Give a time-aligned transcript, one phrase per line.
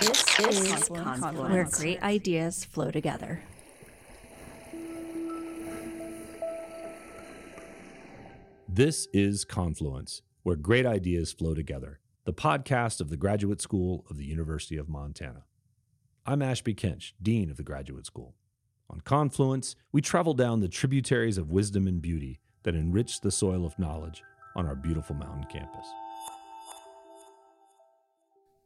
[0.00, 3.42] This is Confluence, where great ideas flow together.
[8.68, 14.18] This is Confluence, where great ideas flow together, the podcast of the Graduate School of
[14.18, 15.46] the University of Montana.
[16.24, 18.36] I'm Ashby Kinch, Dean of the Graduate School.
[18.88, 23.66] On Confluence, we travel down the tributaries of wisdom and beauty that enrich the soil
[23.66, 24.22] of knowledge
[24.54, 25.86] on our beautiful mountain campus.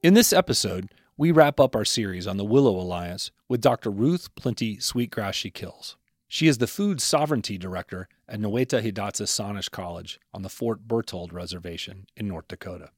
[0.02, 0.90] In this episode,
[1.22, 3.90] we wrap up our series on the Willow Alliance with Dr.
[3.90, 5.96] Ruth Plenty Sweetgrass She Kills.
[6.26, 11.32] She is the Food Sovereignty Director at Nueta Hidatsa Sahnish College on the Fort Berthold
[11.32, 12.90] Reservation in North Dakota.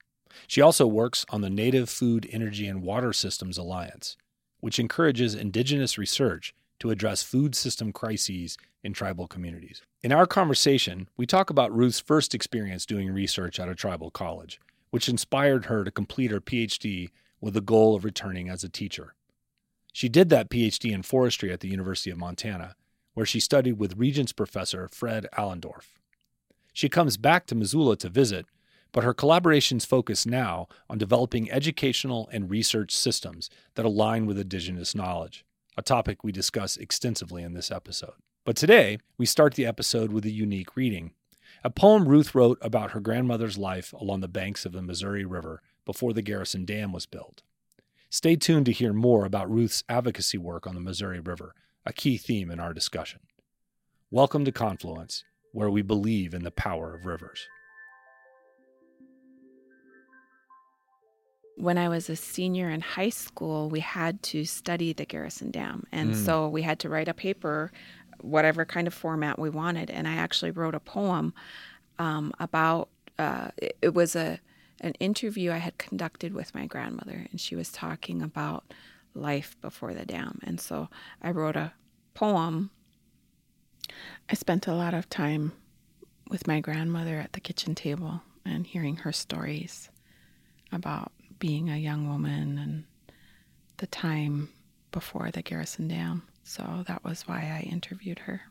[0.47, 4.17] She also works on the Native Food, Energy, and Water Systems Alliance,
[4.61, 9.83] which encourages indigenous research to address food system crises in tribal communities.
[10.03, 14.59] In our conversation, we talk about Ruth's first experience doing research at a tribal college
[14.95, 17.11] which inspired her to complete her PhD
[17.45, 19.15] with the goal of returning as a teacher.
[19.93, 22.75] She did that PhD in forestry at the University of Montana,
[23.13, 25.93] where she studied with Regents Professor Fred Allendorf.
[26.73, 28.47] She comes back to Missoula to visit,
[28.93, 34.95] but her collaborations focus now on developing educational and research systems that align with Indigenous
[34.95, 35.45] knowledge,
[35.77, 38.15] a topic we discuss extensively in this episode.
[38.47, 41.13] But today, we start the episode with a unique reading
[41.65, 45.63] a poem Ruth wrote about her grandmother's life along the banks of the Missouri River
[45.87, 47.43] before the Garrison Dam was built.
[48.11, 51.55] Stay tuned to hear more about Ruth's advocacy work on the Missouri River,
[51.87, 53.21] a key theme in our discussion.
[54.11, 57.49] Welcome to Confluence, where we believe in the power of rivers.
[61.57, 65.85] when I was a senior in high school, we had to study the Garrison Dam.
[65.93, 66.25] And mm.
[66.25, 67.71] so we had to write a paper
[68.21, 69.91] whatever kind of format we wanted.
[69.91, 71.35] And I actually wrote a poem
[71.99, 74.41] um, about uh, it, it, was a
[74.81, 78.65] an interview I had conducted with my grandmother, and she was talking about
[79.15, 80.41] life before the dam.
[80.43, 80.89] And so
[81.23, 81.73] I wrote a
[82.15, 82.71] poem.
[84.29, 85.53] I spent a lot of time
[86.29, 89.91] with my grandmother at the kitchen table and hearing her stories
[90.73, 92.85] about being a young woman and
[93.77, 94.49] the time
[94.91, 96.23] before the Garrison Dam.
[96.45, 98.43] So that was why I interviewed her.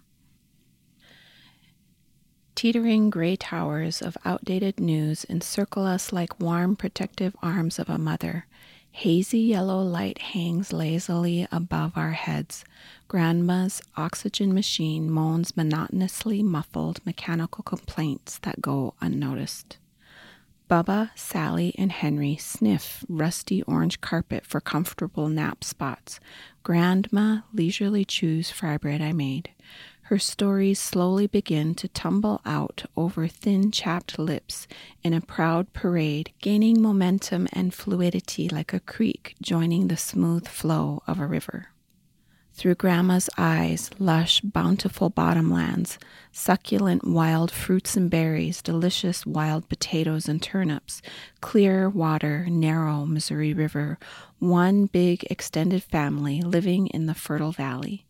[2.55, 8.45] Teetering gray towers of outdated news encircle us like warm, protective arms of a mother.
[8.91, 12.63] Hazy yellow light hangs lazily above our heads.
[13.07, 19.77] Grandma's oxygen machine moans monotonously muffled mechanical complaints that go unnoticed.
[20.69, 26.19] Bubba, Sally, and Henry sniff rusty orange carpet for comfortable nap spots.
[26.63, 29.49] Grandma leisurely chews fry bread I made.
[30.03, 34.65] Her stories slowly begin to tumble out over thin, chapped lips
[35.03, 41.03] in a proud parade, gaining momentum and fluidity like a creek joining the smooth flow
[41.05, 41.72] of a river.
[42.55, 45.97] Through Grandma's eyes, lush, bountiful bottomlands,
[46.31, 51.01] succulent wild fruits and berries, delicious wild potatoes and turnips,
[51.41, 53.97] clear water, narrow Missouri River,
[54.37, 58.05] one big extended family living in the fertile valley.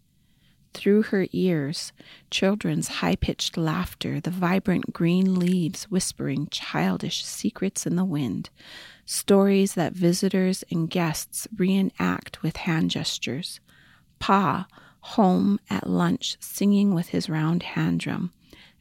[0.73, 1.93] Through her ears,
[2.29, 8.49] children's high pitched laughter, the vibrant green leaves whispering childish secrets in the wind,
[9.05, 13.61] stories that visitors and guests reenact with hand gestures
[14.23, 14.67] Pa,
[15.01, 18.31] home at lunch, singing with his round hand drum.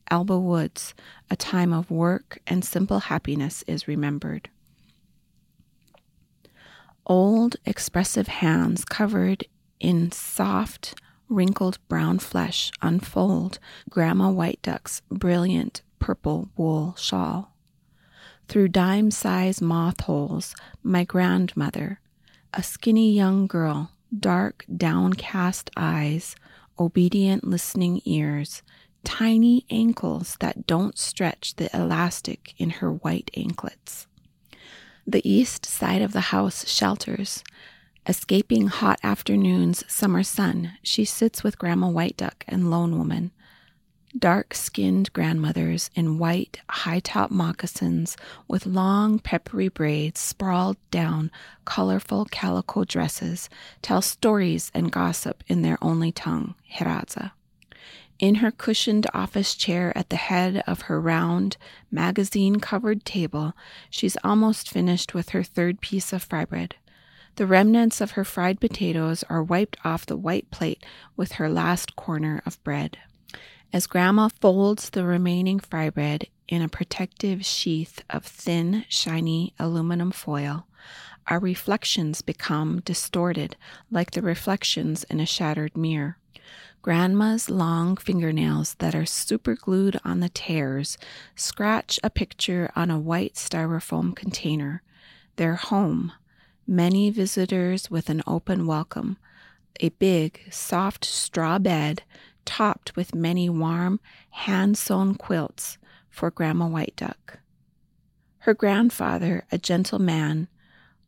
[0.08, 0.94] Elbowoods,
[1.32, 4.50] a time of work and simple happiness is remembered.
[7.04, 9.44] Old, expressive hands covered
[9.80, 10.94] in soft,
[11.28, 13.58] wrinkled brown flesh unfold
[13.90, 17.52] Grandma White Duck's brilliant purple wool shawl.
[18.46, 20.54] Through dime sized moth holes,
[20.84, 21.98] my grandmother,
[22.54, 26.36] a skinny young girl, dark, downcast eyes,
[26.78, 28.62] obedient listening ears,
[29.04, 34.06] tiny ankles that don't stretch the elastic in her white anklets.
[35.06, 37.42] The east side of the house shelters.
[38.06, 43.30] Escaping hot afternoon's summer sun, she sits with Grandma White Duck and Lone Woman,
[44.18, 48.16] dark skinned grandmothers in white, high top moccasins
[48.46, 51.30] with long, peppery braids sprawled down
[51.64, 53.48] colorful calico dresses
[53.80, 57.32] tell stories and gossip in their only tongue, Hidatsa.
[58.18, 61.56] In her cushioned office chair at the head of her round,
[61.90, 63.54] magazine covered table,
[63.90, 66.76] she's almost finished with her third piece of fry bread.
[67.36, 70.84] The remnants of her fried potatoes are wiped off the white plate
[71.16, 72.98] with her last corner of bread.
[73.72, 80.10] As Grandma folds the remaining fry bread in a protective sheath of thin, shiny aluminum
[80.10, 80.66] foil,
[81.28, 83.56] our reflections become distorted
[83.90, 86.18] like the reflections in a shattered mirror.
[86.82, 90.98] Grandma's long fingernails that are superglued on the tears
[91.34, 94.82] scratch a picture on a white styrofoam container.
[95.36, 96.12] Their home.
[96.66, 99.16] Many visitors with an open welcome.
[99.80, 102.02] A big, soft straw bed
[102.44, 104.00] topped with many warm,
[104.30, 105.78] hand sewn quilts
[106.10, 107.38] for Grandma White Duck.
[108.38, 110.48] Her grandfather, a gentle man,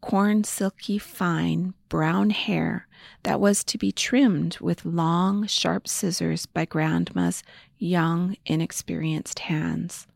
[0.00, 2.86] corn silky fine brown hair
[3.22, 7.42] that was to be trimmed with long, sharp scissors by Grandma's
[7.78, 10.06] young, inexperienced hands.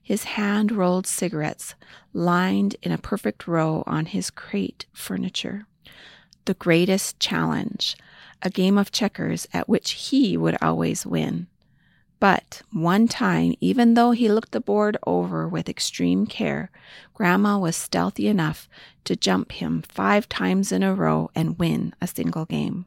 [0.00, 1.74] His hand rolled cigarettes
[2.12, 5.66] lined in a perfect row on his crate furniture.
[6.44, 7.96] The greatest challenge,
[8.44, 11.48] a game of checkers at which he would always win.
[12.20, 16.70] But one time, even though he looked the board over with extreme care,
[17.12, 18.68] Grandma was stealthy enough
[19.04, 22.86] to jump him five times in a row and win a single game.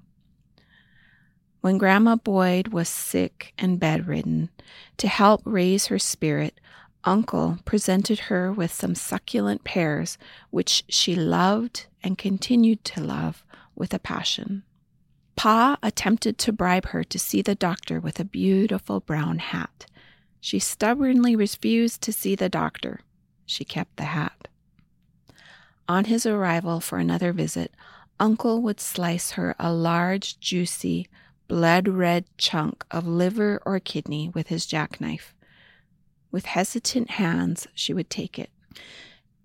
[1.62, 4.50] When Grandma Boyd was sick and bedridden,
[4.98, 6.60] to help raise her spirit,
[7.04, 10.18] Uncle presented her with some succulent pears,
[10.50, 13.44] which she loved and continued to love
[13.76, 14.64] with a passion.
[15.38, 19.86] Pa attempted to bribe her to see the doctor with a beautiful brown hat.
[20.42, 23.02] She stubbornly refused to see the doctor.
[23.46, 24.48] She kept the hat.
[25.88, 27.72] On his arrival for another visit,
[28.20, 31.08] Uncle would slice her a large, juicy,
[31.48, 35.36] blood red chunk of liver or kidney with his jackknife.
[36.32, 38.50] With hesitant hands, she would take it.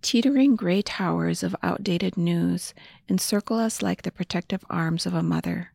[0.00, 2.73] Teetering gray towers of outdated news
[3.11, 5.71] encircle us like the protective arms of a mother.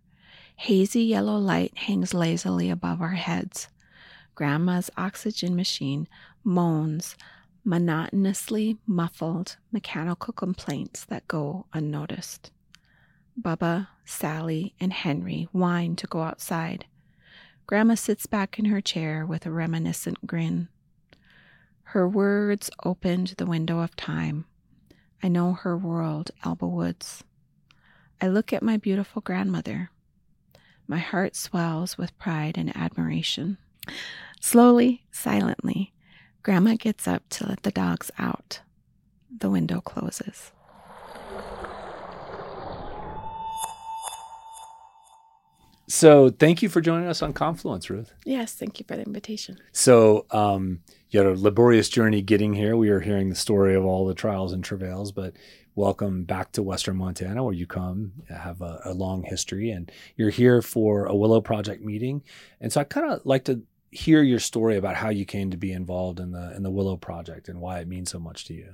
[0.57, 3.67] Hazy yellow light hangs lazily above our heads.
[4.33, 6.07] Grandma's oxygen machine
[6.43, 7.15] moans
[7.63, 12.51] monotonously muffled mechanical complaints that go unnoticed.
[13.39, 16.85] Bubba, Sally, and Henry whine to go outside.
[17.67, 20.69] Grandma sits back in her chair with a reminiscent grin.
[21.83, 24.45] Her words opened the window of time.
[25.21, 27.23] I know her world, Elbowoods.
[28.19, 29.91] I look at my beautiful grandmother.
[30.87, 33.57] My heart swells with pride and admiration.
[34.39, 35.93] Slowly, silently,
[36.43, 38.61] Grandma gets up to let the dogs out.
[39.35, 40.53] The window closes.
[45.89, 48.13] So, thank you for joining us on Confluence, Ruth.
[48.25, 49.57] Yes, thank you for the invitation.
[49.71, 52.75] So, um, you had a laborious journey getting here.
[52.75, 55.33] We are hearing the story of all the trials and travails, but
[55.75, 60.29] welcome back to Western Montana, where you come, have a, a long history, and you're
[60.29, 62.21] here for a Willow Project meeting.
[62.59, 63.61] And so I kind of like to
[63.91, 66.97] hear your story about how you came to be involved in the in the Willow
[66.97, 68.73] Project and why it means so much to you.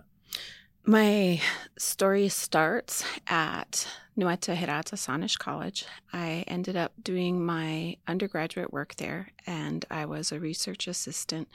[0.85, 1.41] My
[1.77, 5.85] story starts at Nueta Hidatsa Sahnish College.
[6.11, 11.47] I ended up doing my undergraduate work there, and I was a research assistant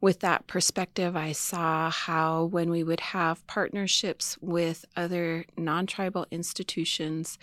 [0.00, 6.26] with that perspective, I saw how when we would have partnerships with other non tribal
[6.30, 7.38] institutions,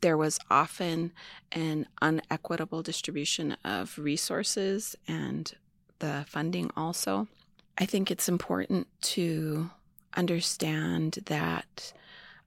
[0.00, 1.12] there was often
[1.50, 5.52] an unequitable distribution of resources and
[5.98, 7.26] the funding also.
[7.78, 9.70] I think it's important to
[10.16, 11.92] understand that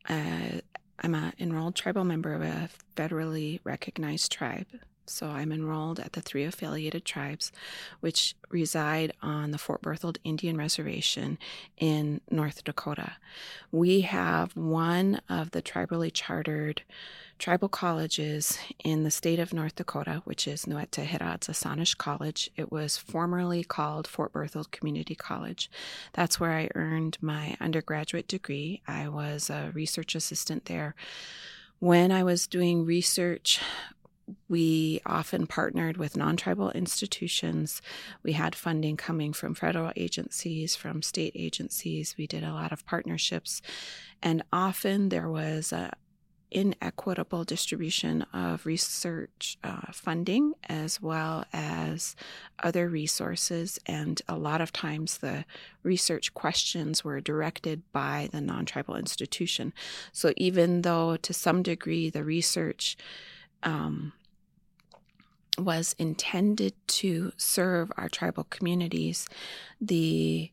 [0.08, 0.60] uh,
[1.00, 4.68] I'm an enrolled tribal member of a federally recognized tribe.
[5.06, 7.52] So I'm enrolled at the three affiliated tribes,
[8.00, 11.40] which reside on the Fort Berthold Indian Reservation
[11.78, 13.14] in North Dakota.
[13.72, 16.84] We have one of the tribally chartered
[17.40, 22.52] tribal colleges in the state of North Dakota, which is Nueta Hidatsa Sahnish College.
[22.58, 25.72] It was formerly called Fort Berthold Community College.
[26.14, 28.82] That's where I earned my undergraduate degree.
[28.88, 30.96] I was a research assistant there.
[31.80, 33.60] When I was doing research
[34.48, 37.82] we often partnered with non tribal institutions.
[38.22, 42.16] We had funding coming from federal agencies, from state agencies.
[42.16, 43.62] We did a lot of partnerships.
[44.22, 45.94] And often there was a
[46.52, 52.16] inequitable distribution of research uh, funding as well as
[52.64, 53.80] other resources.
[53.86, 55.46] And a lot of times the
[55.84, 59.74] research questions were directed by the non tribal institution.
[60.12, 62.98] So even though to some degree the research
[63.64, 64.14] um,
[65.58, 69.28] was intended to serve our tribal communities,
[69.80, 70.52] the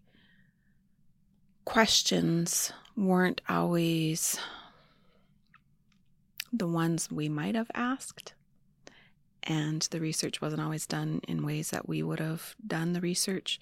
[1.65, 4.39] questions weren't always
[6.53, 8.35] the ones we might have asked.
[9.43, 13.61] And the research wasn't always done in ways that we would have done the research.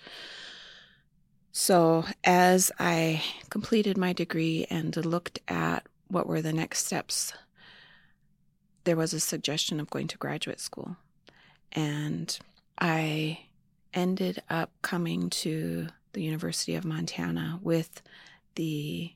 [1.53, 7.33] So, as I completed my degree and looked at what were the next steps,
[8.85, 10.97] there was a suggestion of going to graduate school.
[11.73, 12.37] And
[12.79, 13.41] I
[13.93, 18.03] ended up coming to the University of Montana with
[18.55, 19.12] the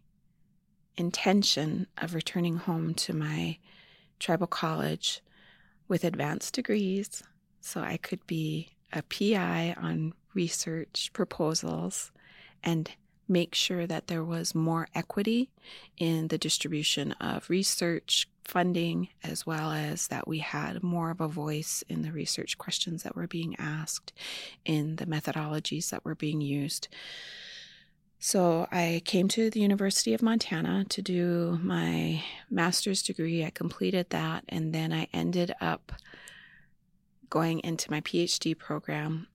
[0.99, 3.59] intention of returning home to my
[4.19, 5.21] tribal college
[5.87, 7.23] with advanced degrees
[7.61, 12.11] so I could be a PI on research proposals
[12.63, 12.91] and
[13.29, 15.51] make sure that there was more equity
[15.99, 21.29] in the distribution of research funding, as well as that we had more of a
[21.29, 24.13] voice in the research questions that were being asked,
[24.65, 26.89] in the methodologies that were being used.
[28.21, 33.45] So I came to the University of Montana to do my master's degree.
[33.45, 35.93] I completed that, and then I ended up
[37.31, 39.29] going into my PhD program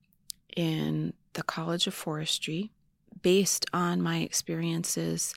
[0.54, 2.72] in the College of Forestry
[3.22, 5.34] based on my experiences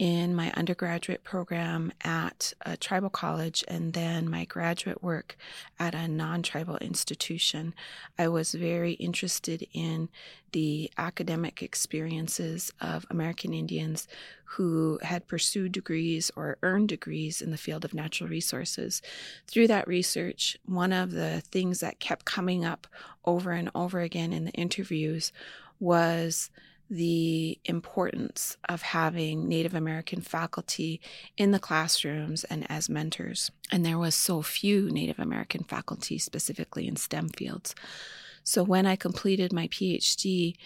[0.00, 5.36] in my undergraduate program at a tribal college and then my graduate work
[5.78, 7.74] at a non tribal institution.
[8.18, 10.08] I was very interested in
[10.52, 14.08] the academic experiences of American Indians
[14.44, 19.02] who had pursued degrees or earned degrees in the field of natural resources.
[19.46, 22.86] Through that research, one of the things that kept coming up
[23.26, 25.30] over and over again in the interviews
[25.78, 26.48] was
[26.90, 31.00] the importance of having Native American faculty
[31.36, 33.52] in the classrooms and as mentors.
[33.70, 37.76] And there was so few Native American faculty, specifically in STEM fields.
[38.42, 40.56] So when I completed my PhD,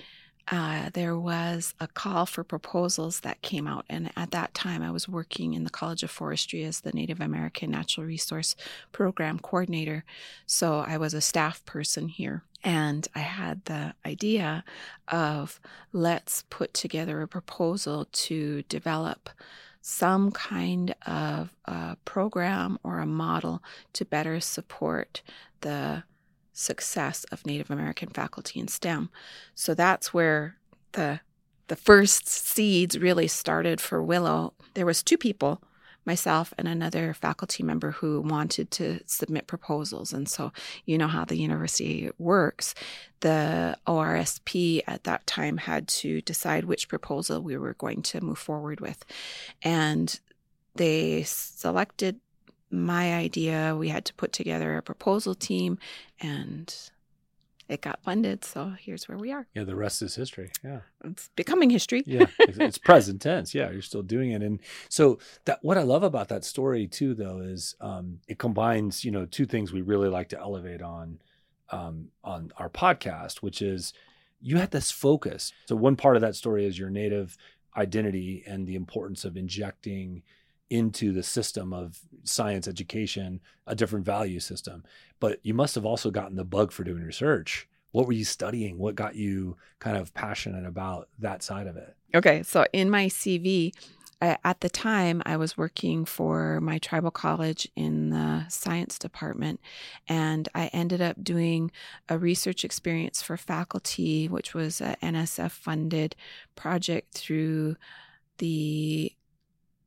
[0.49, 3.85] uh, there was a call for proposals that came out.
[3.89, 7.21] And at that time, I was working in the College of Forestry as the Native
[7.21, 8.55] American Natural Resource
[8.93, 10.05] Program Coordinator.
[10.47, 12.43] So I was a staff person here.
[12.63, 14.65] And I had the idea
[15.09, 15.61] of
[15.93, 19.31] let's put together a proposal to develop
[19.83, 25.21] some kind of a program or a model to better support
[25.61, 26.05] the
[26.55, 29.11] success of Native American faculty in STEM.
[29.55, 30.57] So that's where
[30.93, 31.21] the
[31.69, 34.53] the first seeds really started for Willow.
[34.75, 35.63] There was two people
[36.05, 40.13] myself and another faculty member who wanted to submit proposals.
[40.13, 40.53] And so,
[40.85, 42.75] you know how the university works.
[43.21, 48.39] The ORSP at that time had to decide which proposal we were going to move
[48.39, 49.05] forward with.
[49.63, 50.19] And
[50.75, 52.21] they selected
[52.75, 53.77] my idea.
[53.79, 55.79] We had to put together a proposal team
[56.21, 56.75] and
[57.69, 58.45] it got funded.
[58.45, 59.47] So here's where we are.
[59.55, 60.51] Yeah, the rest is history.
[60.63, 60.81] Yeah.
[61.05, 62.03] It's becoming history.
[62.07, 62.27] yeah.
[62.39, 63.55] It's present tense.
[63.55, 64.43] Yeah, you're still doing it.
[64.43, 69.05] And so that what I love about that story too, though, is um, it combines,
[69.05, 71.21] you know, two things we really like to elevate on
[71.71, 73.95] um, on our podcast, which is
[74.41, 75.53] you had this focus.
[75.67, 77.37] So one part of that story is your native
[77.77, 80.23] identity and the importance of injecting
[80.75, 84.83] into the system of science education a different value system.
[85.21, 87.69] But you must have also gotten the bug for doing research.
[87.93, 88.77] What were you studying?
[88.77, 91.97] What got you kind of passionate about that side of it?
[92.13, 93.73] Okay so in my cv
[94.21, 99.61] at the time i was working for my tribal college in the science department
[100.09, 101.71] and i ended up doing
[102.09, 106.17] a research experience for faculty which was a nsf funded
[106.55, 107.77] project through
[108.39, 109.13] the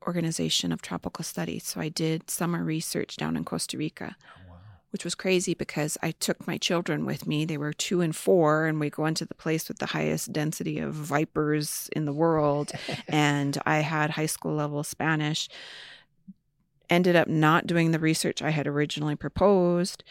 [0.08, 1.66] Organization of Tropical Studies.
[1.66, 4.56] So I did summer research down in Costa Rica, oh, wow.
[4.92, 7.44] which was crazy because I took my children with me.
[7.44, 10.80] They were two and four, and we go into the place with the highest density
[10.80, 12.72] of vipers in the world.
[13.08, 15.50] and I had high school level Spanish.
[16.90, 20.06] Ended up not doing the research I had originally proposed.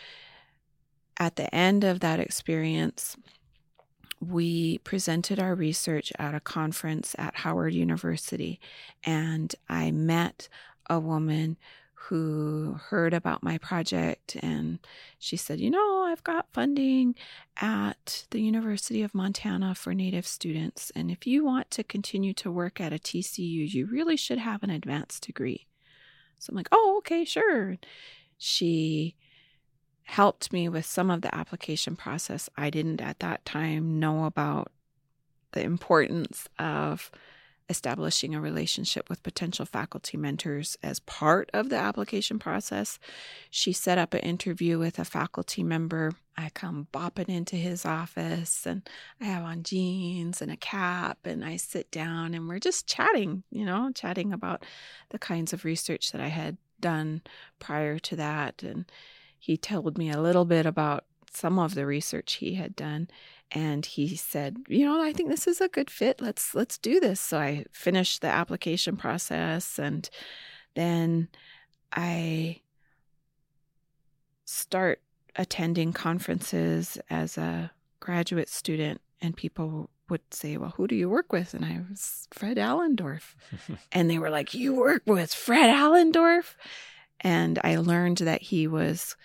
[1.19, 3.17] At the end of that experience,
[4.21, 8.61] we presented our research at a conference at Howard University,
[9.05, 10.49] and I met
[10.89, 11.57] a woman
[12.09, 14.79] who heard about my project and
[15.19, 17.17] she said, You know, I've got funding
[17.61, 20.93] at the University of Montana for Native students.
[20.95, 24.63] And if you want to continue to work at a TCU, you really should have
[24.63, 25.67] an advanced degree.
[26.39, 27.77] So I'm like, Oh, okay, sure.
[28.39, 29.17] She
[30.07, 32.49] helped me with some of the application process.
[32.57, 34.71] I didn't at that time know about
[35.53, 37.11] the importance of
[37.69, 43.01] establishing a relationship with potential faculty mentors as part of the application process.
[43.51, 46.13] She set up an interview with a faculty member.
[46.37, 48.89] I come bopping into his office and
[49.21, 53.43] I have on jeans and a cap and I sit down and we're just chatting,
[53.51, 54.65] you know, chatting about
[55.09, 57.23] the kinds of research that I had done
[57.59, 58.85] prior to that and
[59.47, 63.09] he told me a little bit about some of the research he had done.
[63.53, 66.21] and he said, "You know, I think this is a good fit.
[66.21, 70.11] Let's let's do this." So I finished the application process and
[70.75, 71.29] then
[71.93, 72.63] I
[74.47, 75.01] start
[75.37, 81.33] attending conferences as a graduate student and people would say, Well, who do you work
[81.33, 81.55] with?
[81.55, 83.35] And I was Fred Allendorf.
[83.93, 86.55] and they were like, You work with Fred Allendorf?
[87.21, 89.17] And I learned that he was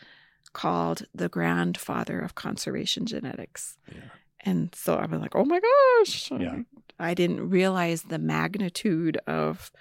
[0.53, 3.77] called the grandfather of conservation genetics.
[3.91, 4.01] Yeah.
[4.41, 6.31] And so I was like, Oh my gosh.
[6.31, 6.59] Yeah.
[6.99, 9.71] I didn't realize the magnitude of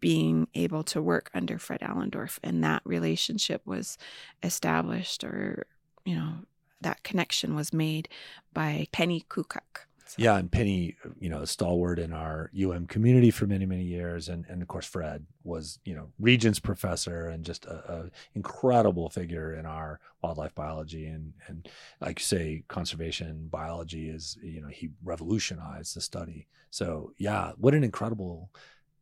[0.00, 2.38] being able to work under Fred Allendorf.
[2.42, 3.98] And that relationship was
[4.42, 5.66] established or,
[6.04, 6.34] you know,
[6.80, 8.08] that connection was made
[8.52, 9.86] by Penny Kukuk.
[10.12, 10.22] So.
[10.22, 14.44] Yeah, and Penny, you know, stalwart in our UM community for many, many years, and
[14.46, 19.54] and of course Fred was, you know, Regents professor and just a, a incredible figure
[19.54, 21.66] in our wildlife biology and and
[22.02, 26.46] like you say, conservation biology is, you know, he revolutionized the study.
[26.68, 28.50] So yeah, what an incredible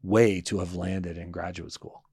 [0.04, 2.04] way to have landed in graduate school.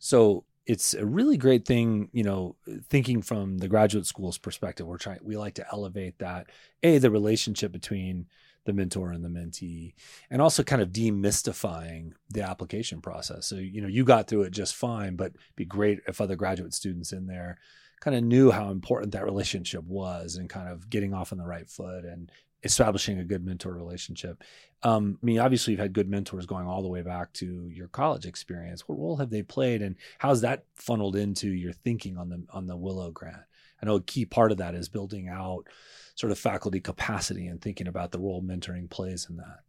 [0.00, 2.56] So it's a really great thing, you know,
[2.88, 4.86] thinking from the graduate school's perspective.
[4.86, 6.50] We're trying, we like to elevate that,
[6.82, 8.26] A, the relationship between
[8.64, 9.92] the mentor and the mentee,
[10.30, 13.46] and also kind of demystifying the application process.
[13.46, 16.72] So, you know, you got through it just fine, but be great if other graduate
[16.72, 17.58] students in there
[18.00, 21.46] kind of knew how important that relationship was and kind of getting off on the
[21.46, 22.30] right foot and
[22.64, 24.42] establishing a good mentor relationship.
[24.82, 27.88] Um, I mean, obviously, you've had good mentors going all the way back to your
[27.88, 28.88] college experience.
[28.88, 32.66] What role have they played, and how's that funneled into your thinking on the on
[32.66, 33.42] the Willow grant?
[33.82, 35.66] I know a key part of that is building out
[36.14, 39.60] sort of faculty capacity and thinking about the role mentoring plays in that.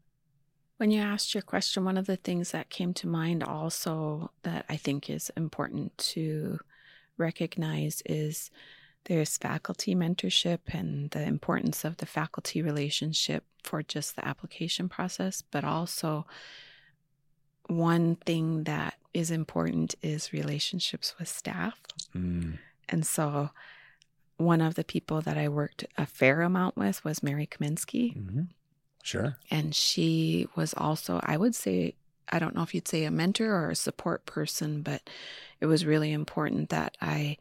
[0.78, 4.66] When you asked your question, one of the things that came to mind also that
[4.70, 6.60] I think is important to
[7.18, 8.52] recognize is
[9.06, 15.42] there's faculty mentorship and the importance of the faculty relationship for just the application process,
[15.42, 16.26] but also
[17.68, 21.80] one thing that is important is relationships with staff.
[22.16, 22.60] Mm.
[22.90, 23.50] And so
[24.38, 28.16] one of the people that I worked a fair amount with was Mary Kaminsky.
[28.16, 28.42] Mm-hmm.
[29.04, 29.38] Sure.
[29.52, 31.96] And she was also, I would say,
[32.30, 35.08] I don't know if you'd say a mentor or a support person, but
[35.62, 37.38] it was really important that I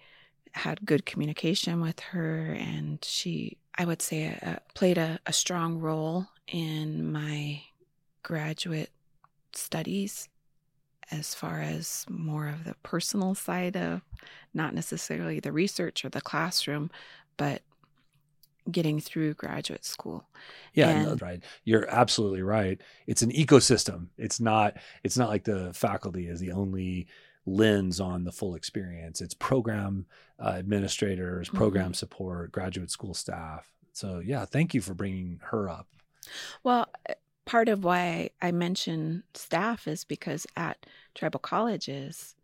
[0.54, 5.80] had good communication with her, and she, I would say, uh, played a, a strong
[5.80, 7.62] role in my
[8.22, 8.90] graduate
[9.52, 10.28] studies
[11.10, 14.02] as far as more of the personal side of
[14.54, 16.90] not necessarily the research or the classroom,
[17.36, 17.62] but
[18.70, 20.24] getting through graduate school.
[20.72, 21.42] Yeah, and, no, right.
[21.64, 22.80] You're absolutely right.
[23.06, 24.06] It's an ecosystem.
[24.16, 27.06] It's not it's not like the faculty is the only
[27.46, 29.20] lens on the full experience.
[29.20, 30.06] It's program
[30.38, 31.92] uh, administrators, program mm-hmm.
[31.94, 33.68] support, graduate school staff.
[33.92, 35.86] So, yeah, thank you for bringing her up.
[36.62, 42.34] Well, uh, part of why I mention staff is because at tribal colleges,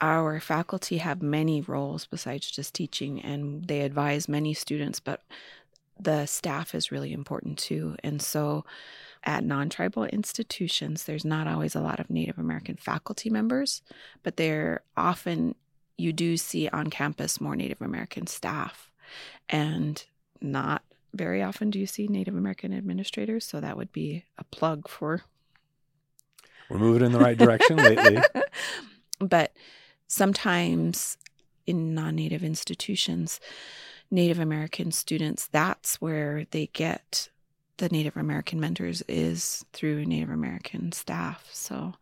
[0.00, 5.22] our faculty have many roles besides just teaching, and they advise many students, but
[6.00, 7.96] the staff is really important too.
[8.02, 8.64] And so,
[9.24, 13.82] at non tribal institutions, there's not always a lot of Native American faculty members,
[14.22, 15.54] but they're often,
[15.96, 18.90] you do see on campus more Native American staff.
[19.48, 20.04] And
[20.40, 20.82] not
[21.14, 23.44] very often do you see Native American administrators.
[23.44, 25.22] So that would be a plug for.
[26.68, 28.18] We're moving in the right direction lately.
[29.20, 29.52] But
[30.06, 31.16] sometimes
[31.66, 33.40] in non Native institutions,
[34.10, 37.28] Native American students, that's where they get
[37.76, 41.48] the Native American mentors is through Native American staff.
[41.52, 41.94] So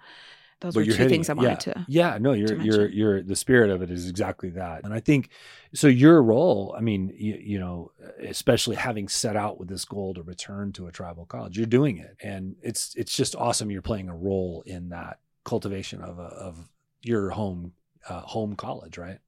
[0.60, 1.86] those but were two hitting, things I wanted yeah, to.
[1.86, 5.28] Yeah, no, you're you're you're the spirit of it is exactly that, and I think
[5.74, 5.86] so.
[5.86, 7.92] Your role, I mean, you, you know,
[8.22, 11.98] especially having set out with this goal to return to a tribal college, you're doing
[11.98, 13.70] it, and it's it's just awesome.
[13.70, 16.70] You're playing a role in that cultivation of a, of
[17.02, 17.72] your home
[18.08, 19.18] uh, home college, right?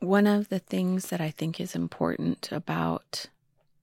[0.00, 3.26] One of the things that I think is important about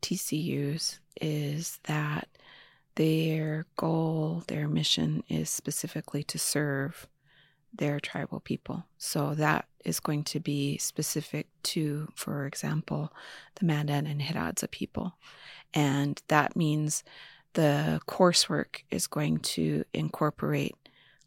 [0.01, 2.27] TCUs is that
[2.95, 7.07] their goal, their mission is specifically to serve
[7.73, 8.85] their tribal people.
[8.99, 13.11] So that is going to be specific to, for example,
[13.55, 15.15] the Mandan and Hidatsa people.
[15.73, 17.03] And that means
[17.53, 20.75] the coursework is going to incorporate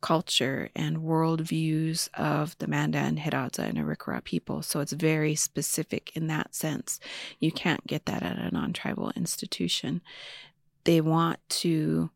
[0.01, 4.63] culture and worldviews of the Mandan, Hidatsa, and Arikara people.
[4.63, 7.01] So it's very specific in that sense.
[7.41, 10.03] You can't get that at a non tribal institution.
[10.85, 12.11] They want to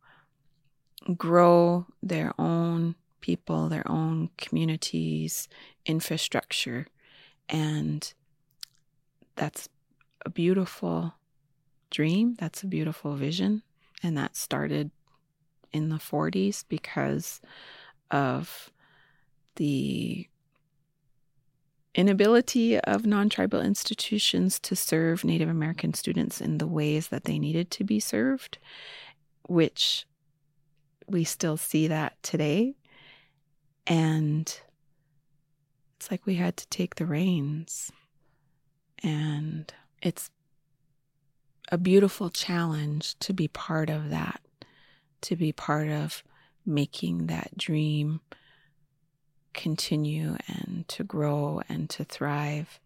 [1.16, 5.48] grow their own people, their own communities,
[5.86, 6.86] infrastructure.
[7.48, 8.12] And
[9.36, 9.68] that's
[10.24, 11.14] a beautiful
[11.90, 12.36] dream.
[12.38, 13.62] That's a beautiful vision.
[14.02, 14.90] And that started
[15.72, 17.40] in the 40s because
[18.10, 18.70] of
[19.56, 20.26] the
[21.94, 27.38] inability of non tribal institutions to serve Native American students in the ways that they
[27.38, 28.58] needed to be served,
[29.48, 30.06] which
[31.08, 32.76] we still see that today.
[33.86, 34.60] And
[35.96, 37.90] it's like we had to take the reins.
[39.02, 40.30] And it's
[41.72, 44.40] a beautiful challenge to be part of that,
[45.22, 46.22] to be part of
[46.64, 48.20] making that dream
[49.52, 52.80] continue and to grow and to thrive?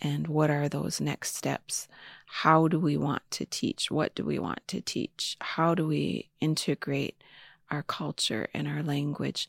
[0.00, 1.88] And what are those next steps?
[2.26, 3.90] How do we want to teach?
[3.90, 5.36] What do we want to teach?
[5.40, 7.22] How do we integrate
[7.70, 9.48] our culture and our language?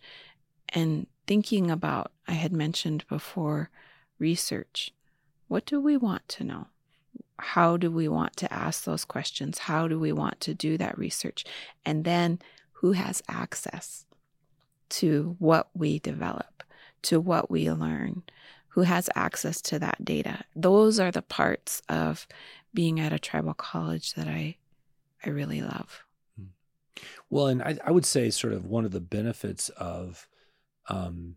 [0.69, 3.69] And thinking about, I had mentioned before,
[4.19, 4.91] research.
[5.47, 6.67] What do we want to know?
[7.39, 9.59] How do we want to ask those questions?
[9.59, 11.45] How do we want to do that research?
[11.85, 12.39] And then
[12.73, 14.07] who has access?
[14.89, 16.63] to what we develop,
[17.03, 18.23] to what we learn,
[18.69, 20.43] who has access to that data.
[20.55, 22.27] Those are the parts of
[22.73, 24.57] being at a tribal college that I
[25.25, 26.03] I really love.
[26.37, 26.45] Hmm.
[27.29, 30.27] Well, and I, I would say sort of one of the benefits of
[30.89, 31.35] um,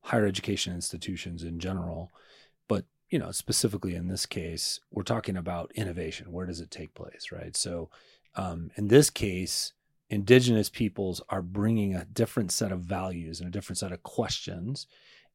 [0.00, 2.10] higher education institutions in general,
[3.10, 6.32] you know specifically in this case, we're talking about innovation.
[6.32, 7.56] Where does it take place, right?
[7.56, 7.90] So,
[8.34, 9.72] um, in this case,
[10.08, 14.86] indigenous peoples are bringing a different set of values and a different set of questions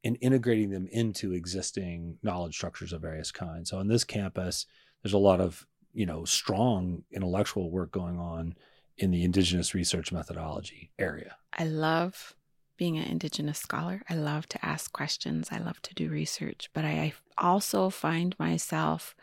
[0.04, 3.70] and integrating them into existing knowledge structures of various kinds.
[3.70, 4.66] So on this campus,
[5.02, 8.54] there's a lot of, you know, strong intellectual work going on
[8.98, 11.36] in the indigenous research methodology area.
[11.52, 12.34] I love
[12.82, 14.02] being an indigenous scholar.
[14.10, 15.50] I love to ask questions.
[15.52, 19.14] I love to do research, but I also find myself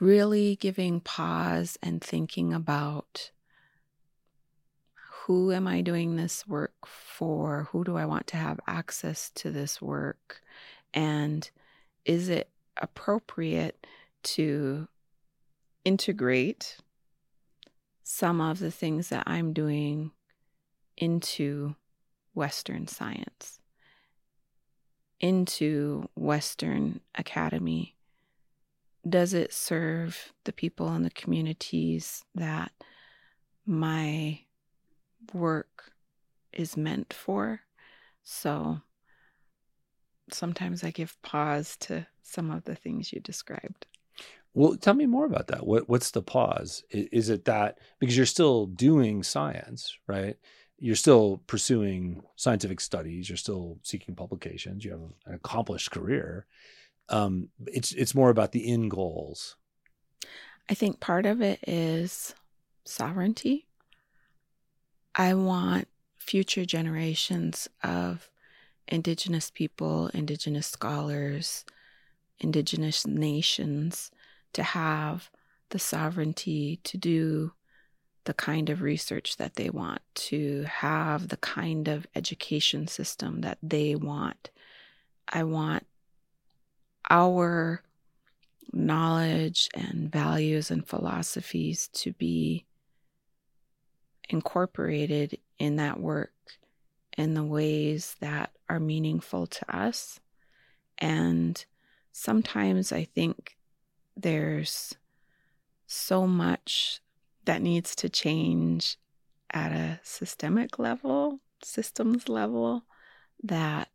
[0.00, 3.30] really giving pause and thinking about
[4.96, 7.68] who am I doing this work for?
[7.70, 10.42] Who do I want to have access to this work?
[10.92, 11.48] And
[12.04, 13.86] is it appropriate
[14.34, 14.88] to
[15.84, 16.78] integrate
[18.02, 20.10] some of the things that I'm doing
[20.96, 21.76] into
[22.38, 23.60] Western science,
[25.20, 27.96] into Western academy?
[29.08, 32.72] Does it serve the people and the communities that
[33.66, 34.40] my
[35.34, 35.92] work
[36.52, 37.60] is meant for.
[38.24, 38.80] So
[40.32, 43.86] sometimes I give pause to some of the things you described.
[44.54, 45.66] Well, tell me more about that.
[45.66, 46.82] What what's the pause?
[46.90, 50.36] Is it that because you're still doing science, right?
[50.78, 53.28] You're still pursuing scientific studies.
[53.28, 54.84] You're still seeking publications.
[54.84, 56.46] You have an accomplished career.
[57.08, 59.56] Um, it's it's more about the end goals.
[60.68, 62.34] I think part of it is
[62.84, 63.66] sovereignty.
[65.14, 65.88] I want
[66.18, 68.30] future generations of
[68.86, 71.64] Indigenous people, Indigenous scholars,
[72.38, 74.10] Indigenous nations
[74.52, 75.30] to have
[75.70, 77.52] the sovereignty to do
[78.24, 83.58] the kind of research that they want, to have the kind of education system that
[83.62, 84.50] they want.
[85.28, 85.86] I want
[87.10, 87.82] our
[88.72, 92.66] knowledge and values and philosophies to be
[94.28, 96.32] incorporated in that work
[97.16, 100.20] in the ways that are meaningful to us.
[100.98, 101.64] And
[102.12, 103.56] sometimes I think
[104.16, 104.94] there's
[105.86, 107.00] so much
[107.48, 108.98] that needs to change
[109.54, 112.82] at a systemic level, systems level,
[113.42, 113.88] that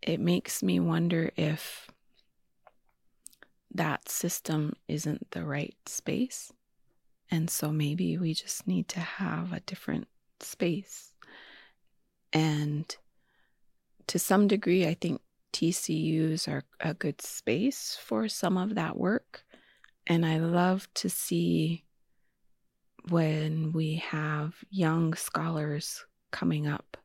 [0.00, 1.90] it makes me wonder if
[3.74, 6.50] that system isn't the right space.
[7.30, 10.08] And so maybe we just need to have a different
[10.40, 11.12] space.
[12.32, 12.96] And
[14.06, 15.20] to some degree, I think
[15.52, 19.44] TCUs are a good space for some of that work.
[20.06, 21.82] And I love to see
[23.08, 26.96] when we have young scholars coming up.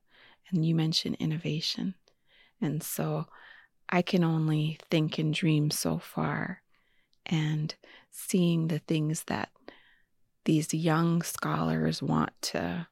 [0.50, 1.96] And you mentioned innovation.
[2.60, 3.28] And so
[3.90, 6.62] I can only think and dream so far.
[7.26, 7.74] And
[8.10, 9.50] seeing the things that
[10.46, 12.88] these young scholars want to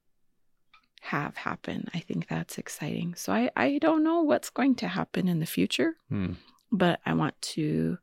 [1.01, 1.89] have happen.
[1.93, 3.15] I think that's exciting.
[3.15, 6.33] So I, I don't know what's going to happen in the future, hmm.
[6.71, 7.97] but I want to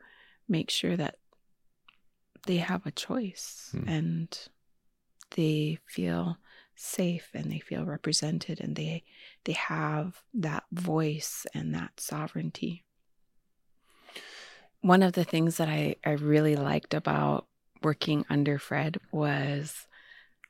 [0.48, 1.16] make sure that
[2.46, 3.88] they have a choice hmm.
[3.88, 4.38] and
[5.36, 6.38] they feel
[6.74, 9.02] safe and they feel represented and they
[9.44, 12.84] they have that voice and that sovereignty.
[14.80, 17.46] One of the things that I, I really liked about
[17.82, 19.86] working under Fred was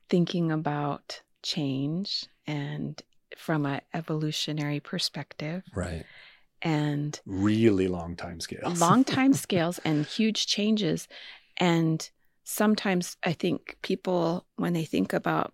[0.09, 3.01] thinking about change and
[3.37, 5.63] from an evolutionary perspective.
[5.73, 6.05] Right.
[6.61, 8.81] And really long time scales.
[8.81, 11.07] long time scales and huge changes.
[11.57, 12.09] And
[12.49, 15.53] sometimes I think people, when they think about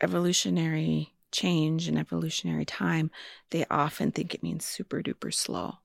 [0.00, 3.10] evolutionary change and evolutionary time,
[3.50, 5.78] they often think it means super duper slow.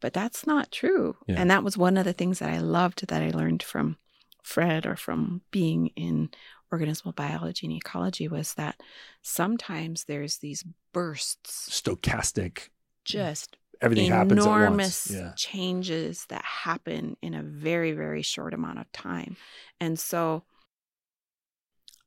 [0.00, 1.16] But that's not true.
[1.26, 1.36] Yeah.
[1.38, 3.96] And that was one of the things that I loved that I learned from
[4.42, 6.30] Fred or from being in
[6.72, 8.78] organismal biology and ecology was that
[9.22, 12.68] sometimes there's these bursts, Stochastic.
[13.06, 15.10] just Everything happens at enormous.
[15.10, 15.32] Yeah.
[15.36, 19.36] changes that happen in a very, very short amount of time.
[19.80, 20.42] And so,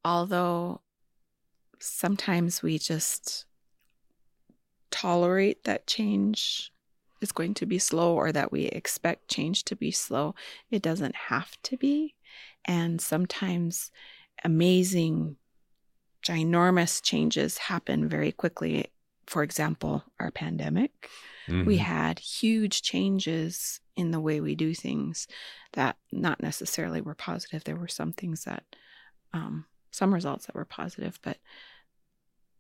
[0.03, 0.81] although
[1.79, 3.45] sometimes we just
[4.91, 6.71] tolerate that change
[7.21, 10.35] is going to be slow or that we expect change to be slow,
[10.69, 12.15] it doesn't have to be.
[12.65, 13.91] And sometimes
[14.43, 15.37] amazing,
[16.23, 18.87] ginormous changes happen very quickly.
[19.31, 21.09] For example, our pandemic
[21.47, 21.79] we Mhm.
[21.79, 25.25] had huge changes in the way we do things
[25.73, 27.63] that not necessarily were positive.
[27.63, 28.63] There were some things that,
[29.33, 31.37] um, some results that were positive, but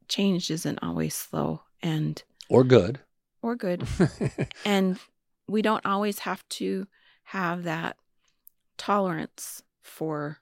[0.07, 3.01] change isn't always slow and or good.
[3.41, 3.85] or good.
[4.65, 4.97] and
[5.47, 6.87] we don't always have to
[7.25, 7.97] have that
[8.77, 10.39] tolerance for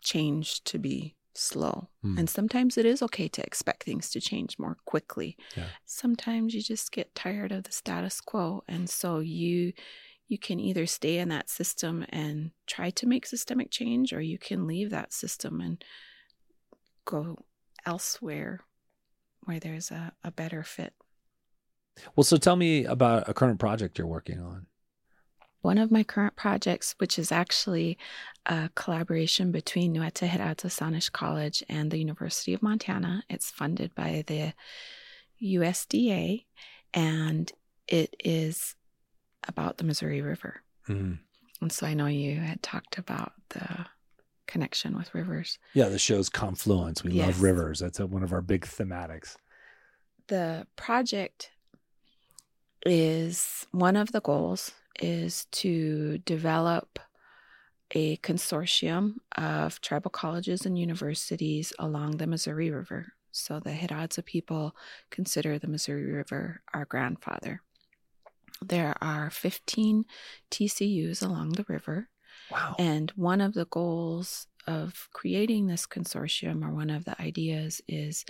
[0.00, 1.88] change to be slow.
[2.02, 2.18] Hmm.
[2.18, 5.36] And sometimes it is okay to expect things to change more quickly.
[5.56, 5.66] Yeah.
[5.84, 9.72] Sometimes you just get tired of the status quo and so you
[10.28, 14.38] you can either stay in that system and try to make systemic change or you
[14.38, 15.84] can leave that system and
[17.04, 17.36] go
[17.84, 18.60] elsewhere
[19.44, 20.94] where there's a, a better fit.
[22.16, 24.66] well, so tell me about a current project you're working on.
[25.62, 27.96] One of my current projects, which is actually
[28.46, 34.24] a collaboration between Nueta Hidatsa Sahnish College and the University of Montana, it's funded by
[34.26, 34.52] the
[35.40, 36.44] USDA
[36.92, 37.50] and
[37.86, 38.74] it is
[39.46, 40.62] about the Missouri River.
[40.88, 41.18] Mhm.
[41.60, 43.86] And so I know you had talked about the
[44.46, 45.58] connection with rivers.
[45.74, 47.04] Yeah, the show's confluence.
[47.04, 47.26] We Yes.
[47.28, 47.78] love rivers.
[47.78, 49.36] That's a, one of our big thematics.
[50.28, 51.50] the project
[52.86, 56.98] is one of the goals is to develop
[57.92, 63.12] a consortium of tribal colleges and universities along the Missouri River.
[63.32, 64.76] So the Hidatsa people
[65.10, 67.62] consider the Missouri River our grandfather.
[68.60, 70.04] There are 15
[70.50, 72.08] TCUs along the river.
[72.50, 72.76] Wow.
[72.78, 78.24] And one of the goals of creating this consortium, or one of the ideas, is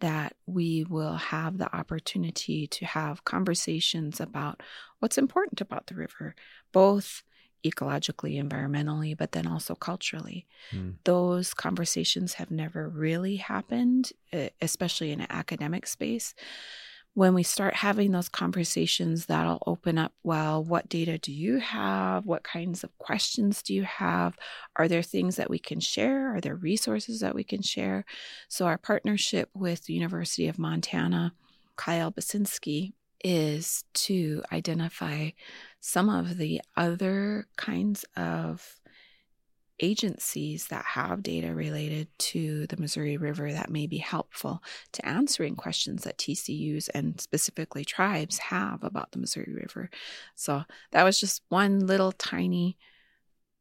[0.00, 4.62] that we will have the opportunity to have conversations about
[5.00, 6.34] what's important about the river,
[6.72, 7.22] both
[7.64, 10.46] ecologically, environmentally, but then also culturally.
[10.70, 10.90] Hmm.
[11.04, 14.12] Those conversations have never really happened,
[14.62, 16.34] especially in an academic space
[17.18, 22.24] when we start having those conversations, that'll open up well, what data do you have?
[22.26, 24.36] What kinds of questions do you have?
[24.76, 26.32] Are there things that we can share?
[26.36, 28.04] Are there resources that we can share?
[28.46, 31.32] So, our partnership with the University of Montana,
[31.74, 32.92] Kyle Basinski,
[33.24, 35.30] is to identify
[35.80, 38.78] some of the other kinds of
[39.80, 44.62] agencies that have data related to the Missouri River that may be helpful
[44.92, 49.90] to answering questions that TCUs and specifically tribes have about the Missouri River.
[50.34, 50.62] So
[50.92, 52.76] that was just one little tiny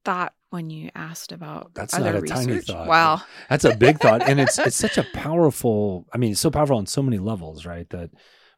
[0.06, 2.38] thought when you asked about That's other not a research.
[2.38, 2.88] tiny thought.
[2.88, 3.22] Wow.
[3.50, 4.28] That's a big thought.
[4.28, 7.66] And it's it's such a powerful, I mean, it's so powerful on so many levels,
[7.66, 7.90] right?
[7.90, 8.12] That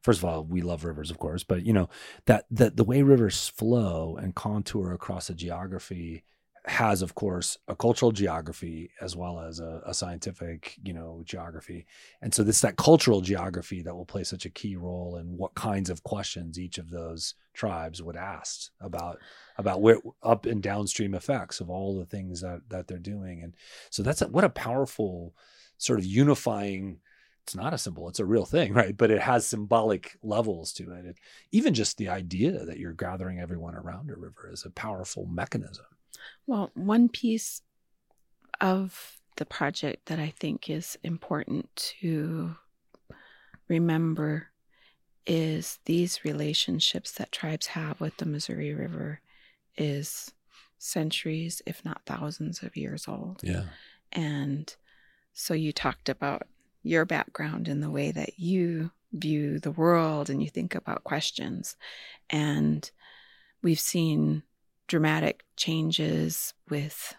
[0.03, 1.89] first of all, we love rivers, of course, but you know,
[2.25, 6.23] that that the way rivers flow and contour across a geography
[6.65, 11.85] has, of course, a cultural geography as well as a, a scientific, you know, geography.
[12.21, 15.55] And so this that cultural geography that will play such a key role in what
[15.55, 19.17] kinds of questions each of those tribes would ask about
[19.57, 23.41] about where up and downstream effects of all the things that that they're doing.
[23.41, 23.55] And
[23.89, 25.33] so that's a, what a powerful
[25.77, 26.99] sort of unifying
[27.43, 30.91] it's not a symbol it's a real thing right but it has symbolic levels to
[30.91, 31.05] it.
[31.05, 31.17] it
[31.51, 35.85] even just the idea that you're gathering everyone around a river is a powerful mechanism
[36.47, 37.61] Well, one piece
[38.61, 42.55] of the project that I think is important to
[43.67, 44.47] remember
[45.25, 49.21] is these relationships that tribes have with the Missouri River
[49.77, 50.31] is
[50.79, 53.41] centuries, if not thousands of years old.
[53.43, 53.65] yeah
[54.11, 54.73] And
[55.33, 56.47] so you talked about
[56.83, 61.75] your background and the way that you view the world and you think about questions.
[62.29, 62.89] And
[63.61, 64.43] we've seen
[64.89, 67.15] dramatic changes with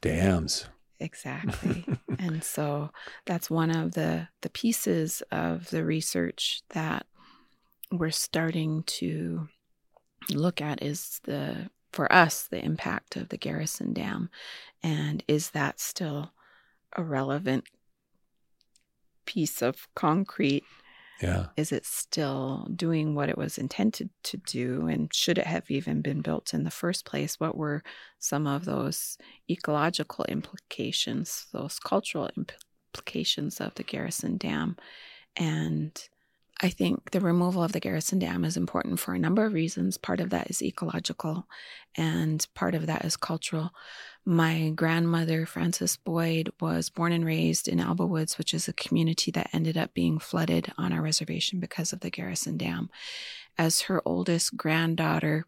[0.00, 0.66] Dams.
[0.98, 1.86] Exactly.
[2.18, 2.90] and so
[3.26, 7.06] that's one of the the pieces of the research that
[7.92, 9.48] we're starting to
[10.30, 14.30] look at is the for us the impact of the Garrison Dam
[14.82, 16.32] and is that still
[16.96, 17.64] a relevant
[19.26, 20.64] piece of concrete
[21.20, 21.46] yeah.
[21.56, 24.86] Is it still doing what it was intended to do?
[24.86, 27.38] And should it have even been built in the first place?
[27.38, 27.82] What were
[28.18, 29.18] some of those
[29.50, 34.76] ecological implications, those cultural implications of the Garrison Dam?
[35.36, 36.00] And
[36.62, 39.96] I think the removal of the Garrison Dam is important for a number of reasons.
[39.96, 41.46] Part of that is ecological,
[41.96, 43.70] and part of that is cultural.
[44.26, 49.48] My grandmother, Frances Boyd, was born and raised in Elbowoods, which is a community that
[49.54, 52.90] ended up being flooded on our reservation because of the Garrison Dam.
[53.56, 55.46] As her oldest granddaughter,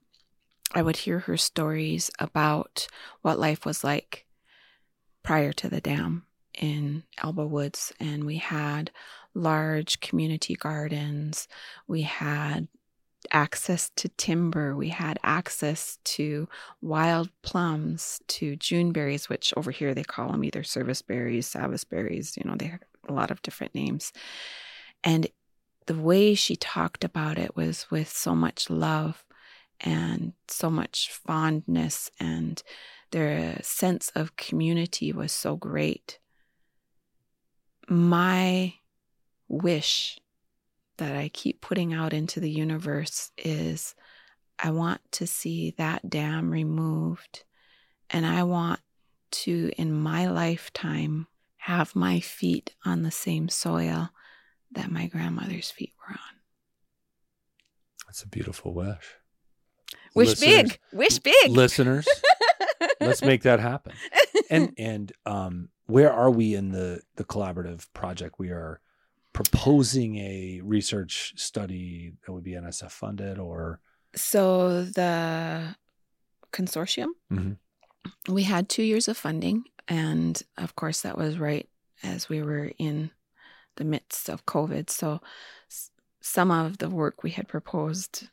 [0.75, 2.89] I would hear her stories about
[3.21, 4.25] what life was like
[5.23, 6.25] prior to the dam
[6.59, 8.91] in Elbowoods, and we had
[9.35, 11.49] large community gardens.
[11.87, 12.69] We had
[13.31, 14.75] access to timber.
[14.77, 16.49] We had access to
[16.81, 21.89] wild plums, to June berries, which over here they call them either service berries, Savis
[21.89, 22.37] berries.
[22.37, 24.13] You know, they have a lot of different names.
[25.05, 25.29] And
[25.87, 29.25] the way she talked about it was with so much love
[29.81, 32.63] and so much fondness, and
[33.11, 36.21] their sense of community was so great.
[37.89, 38.75] My
[39.53, 40.19] wish
[40.97, 43.95] that I keep putting out into the universe is
[44.59, 47.45] I want to see that dam removed.
[48.11, 48.81] And I want
[49.33, 54.11] to, in my lifetime, have my feet on the same soil
[54.73, 56.41] that my grandmother's feet were on.
[58.07, 59.17] That's a beautiful wish.
[60.15, 60.79] Wish listeners, big.
[60.93, 61.51] Wish big.
[61.51, 62.07] Listeners,
[63.01, 63.95] let's make that happen.
[64.51, 68.39] And and um where are we in the the collaborative project?
[68.39, 68.81] We are
[69.33, 73.81] proposing a research study that would be NSF funded or?
[74.15, 75.75] So the
[76.53, 78.33] consortium, mm-hmm.
[78.33, 79.65] we had two years of funding.
[79.89, 81.69] And of course, that was right
[82.03, 83.11] as we were in
[83.77, 84.91] the midst of COVID.
[84.91, 85.21] So
[86.21, 88.29] some of the work we had proposed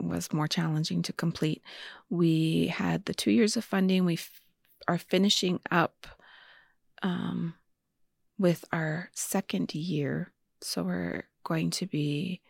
[0.00, 1.62] was more challenging to complete.
[2.10, 4.04] We had the two years of funding.
[4.04, 4.40] We f-
[4.86, 6.06] are finishing up
[7.02, 7.54] um,
[8.38, 10.32] with our second year
[10.64, 12.40] so we're going to be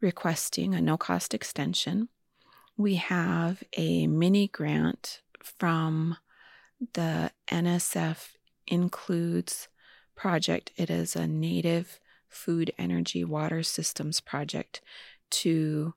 [0.00, 2.08] requesting a no cost extension.
[2.76, 6.16] We have a mini grant from
[6.94, 8.30] the NSF
[8.66, 9.68] Includes
[10.16, 10.72] project.
[10.76, 14.80] It is a native food energy water systems project
[15.30, 15.94] to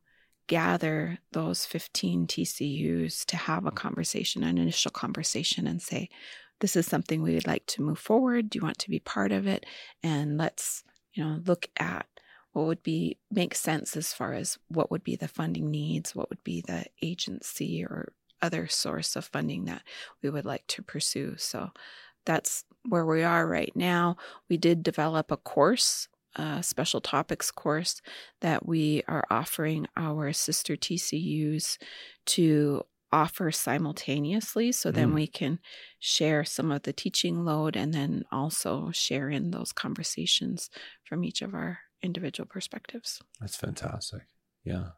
[0.47, 6.09] gather those 15 TCUs to have a conversation, an initial conversation, and say,
[6.59, 8.49] This is something we would like to move forward.
[8.49, 9.65] Do you want to be part of it?
[10.03, 10.83] And let's
[11.17, 12.05] you know, look at
[12.53, 16.29] what would be make sense as far as what would be the funding needs, what
[16.29, 19.81] would be the agency or other source of funding that
[20.21, 21.35] we would like to pursue.
[21.37, 21.71] So
[22.25, 24.17] that's where we are right now.
[24.49, 28.01] We did develop a course, a special topics course
[28.41, 31.77] that we are offering our sister TCUs
[32.27, 35.15] to offer simultaneously so then mm.
[35.15, 35.59] we can
[35.99, 40.69] share some of the teaching load and then also share in those conversations
[41.05, 43.21] from each of our individual perspectives.
[43.39, 44.23] That's fantastic.
[44.63, 44.89] Yeah.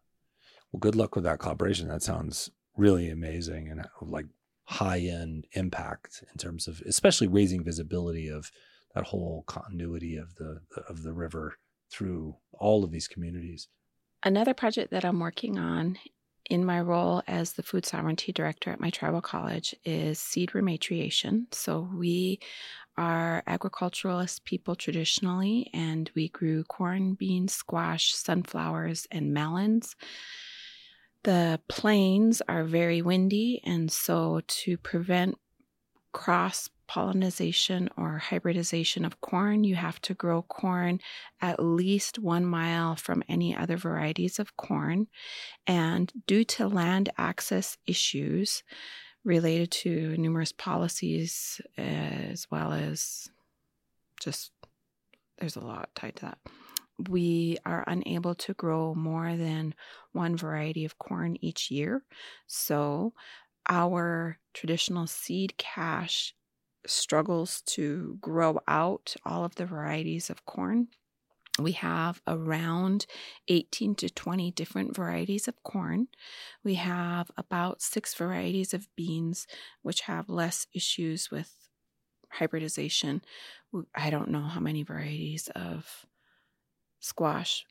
[0.71, 1.87] Well, good luck with that collaboration.
[1.87, 4.25] That sounds really amazing and uh, like
[4.65, 8.51] high end impact in terms of especially raising visibility of
[8.95, 11.55] that whole continuity of the of the river
[11.91, 13.67] through all of these communities.
[14.23, 15.97] Another project that I'm working on
[16.49, 21.45] in my role as the food sovereignty director at my tribal college is seed rematriation.
[21.53, 22.39] So we
[22.97, 29.95] are agriculturalist people traditionally, and we grew corn, beans, squash, sunflowers, and melons.
[31.23, 35.35] The plains are very windy, and so to prevent
[36.11, 40.99] cross pollination or hybridization of corn, you have to grow corn
[41.39, 45.05] at least one mile from any other varieties of corn.
[45.67, 48.63] And due to land access issues
[49.23, 53.29] related to numerous policies, as well as
[54.19, 54.51] just
[55.37, 56.39] there's a lot tied to that.
[57.07, 59.75] We are unable to grow more than
[60.11, 62.03] one variety of corn each year.
[62.47, 63.13] So,
[63.69, 66.33] our traditional seed cache
[66.85, 70.87] struggles to grow out all of the varieties of corn.
[71.59, 73.05] We have around
[73.49, 76.07] 18 to 20 different varieties of corn.
[76.63, 79.45] We have about six varieties of beans,
[79.81, 81.53] which have less issues with
[82.29, 83.21] hybridization.
[83.93, 86.05] I don't know how many varieties of
[86.99, 87.65] squash.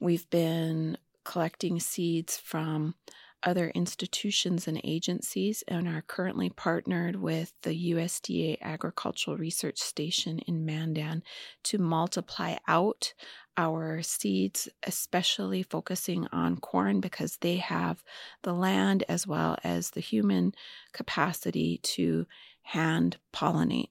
[0.00, 2.94] We've been collecting seeds from
[3.42, 10.64] other institutions and agencies and are currently partnered with the USDA Agricultural Research Station in
[10.64, 11.22] Mandan
[11.64, 13.14] to multiply out
[13.56, 18.02] our seeds, especially focusing on corn because they have
[18.42, 20.52] the land as well as the human
[20.92, 22.26] capacity to
[22.62, 23.90] hand pollinate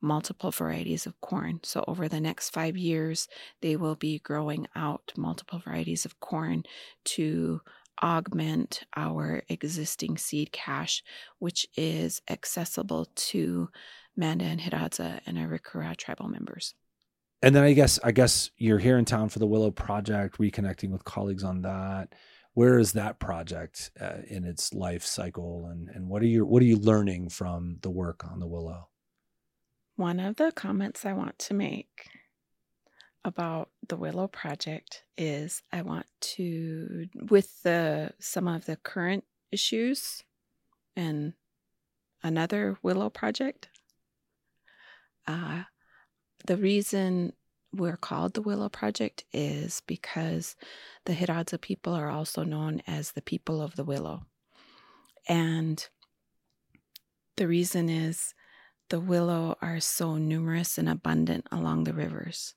[0.00, 1.60] multiple varieties of corn.
[1.62, 3.26] So, over the next five years,
[3.62, 6.64] they will be growing out multiple varieties of corn
[7.04, 7.60] to
[8.02, 11.02] augment our existing seed cache,
[11.38, 13.68] which is accessible to
[14.16, 16.74] Mandan and Hidatsa and Arikara tribal members.
[17.42, 20.90] And then I guess I guess you're here in town for the Willow Project, reconnecting
[20.90, 22.14] with colleagues on that.
[22.54, 26.62] Where is that project uh, in its life cycle, and and what are you what
[26.62, 28.88] are you learning from the work on the Willow?
[29.96, 32.08] One of the comments I want to make
[33.24, 40.22] about the Willow project is I want to with the some of the current issues
[40.96, 41.32] and
[42.22, 43.68] another Willow project.
[45.26, 45.62] Uh,
[46.46, 47.32] the reason
[47.72, 50.54] we're called the Willow Project is because
[51.06, 54.26] the Hidatsa people are also known as the people of the Willow.
[55.26, 55.84] And
[57.36, 58.34] the reason is
[58.90, 62.54] the willow are so numerous and abundant along the rivers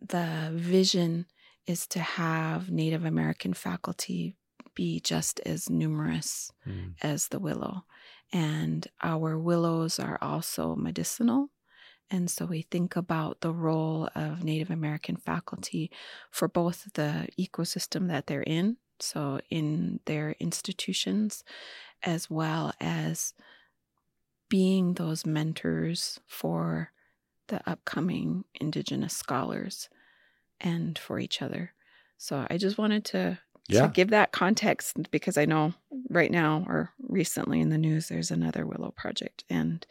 [0.00, 1.26] the vision
[1.66, 4.36] is to have Native American faculty
[4.74, 6.94] be just as numerous mm.
[7.02, 7.84] as the willow.
[8.32, 11.50] And our willows are also medicinal.
[12.10, 15.90] And so we think about the role of Native American faculty
[16.30, 21.44] for both the ecosystem that they're in, so in their institutions,
[22.02, 23.34] as well as
[24.48, 26.90] being those mentors for
[27.50, 29.88] the upcoming Indigenous scholars
[30.60, 31.72] and for each other.
[32.16, 33.38] So I just wanted to,
[33.68, 33.82] yeah.
[33.82, 35.74] to give that context because I know
[36.08, 39.44] right now or recently in the news there's another Willow project.
[39.50, 39.86] And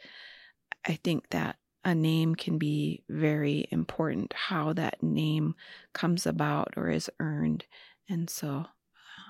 [0.86, 5.54] I think that a name can be very important, how that name
[5.92, 7.64] comes about or is earned.
[8.08, 8.66] And so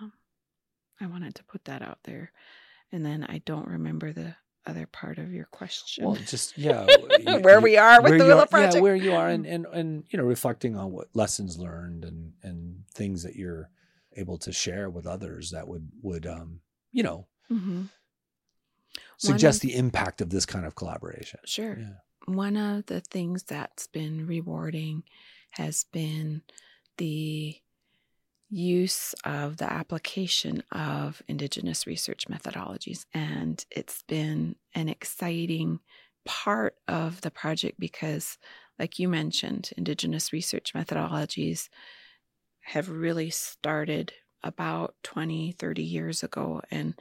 [0.00, 0.12] um,
[1.00, 2.32] I wanted to put that out there.
[2.92, 4.34] And then I don't remember the
[4.66, 6.04] other part of your question.
[6.04, 6.86] Well, just yeah,
[7.40, 8.76] where you, we are with the Willow are, Project.
[8.76, 12.32] Yeah, where you are, and and and you know, reflecting on what lessons learned and
[12.42, 13.70] and things that you're
[14.16, 16.60] able to share with others that would would um
[16.92, 17.82] you know mm-hmm.
[19.18, 21.40] suggest of, the impact of this kind of collaboration.
[21.44, 21.78] Sure.
[21.78, 22.34] Yeah.
[22.34, 25.04] One of the things that's been rewarding
[25.52, 26.42] has been
[26.98, 27.56] the
[28.50, 33.06] use of the application of Indigenous research methodologies.
[33.14, 35.78] And it's been an exciting
[36.26, 38.36] part of the project because,
[38.78, 41.68] like you mentioned, Indigenous research methodologies
[42.62, 46.60] have really started about 20, 30 years ago.
[46.70, 46.94] And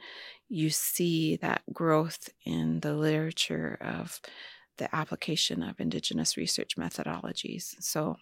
[0.48, 4.20] you see that growth in the literature of
[4.78, 7.74] the application of Indigenous research methodologies.
[7.80, 8.16] So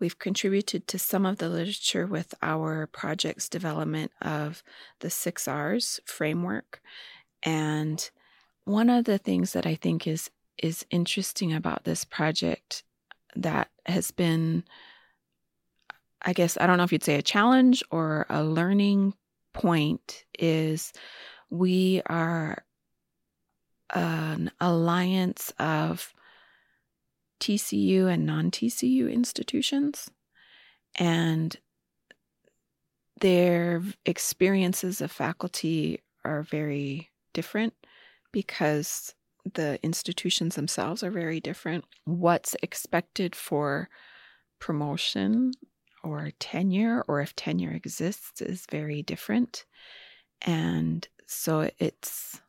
[0.00, 4.62] We've contributed to some of the literature with our project's development of
[5.00, 6.80] the six R's framework.
[7.42, 8.10] And
[8.64, 12.82] one of the things that I think is is interesting about this project
[13.34, 14.64] that has been
[16.22, 19.14] I guess I don't know if you'd say a challenge or a learning
[19.52, 20.92] point is
[21.48, 22.64] we are
[23.94, 26.14] an alliance of
[27.40, 30.10] TCU and non TCU institutions.
[30.96, 31.56] And
[33.20, 37.74] their experiences of faculty are very different
[38.32, 39.14] because
[39.54, 41.84] the institutions themselves are very different.
[42.04, 43.88] What's expected for
[44.58, 45.52] promotion
[46.02, 49.64] or tenure, or if tenure exists, is very different.
[50.42, 52.40] And so it's